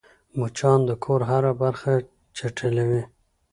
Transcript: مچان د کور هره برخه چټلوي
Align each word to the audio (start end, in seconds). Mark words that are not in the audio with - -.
مچان 0.39 0.79
د 0.89 0.91
کور 1.03 1.21
هره 1.29 1.51
برخه 1.61 1.91
چټلوي 2.37 3.03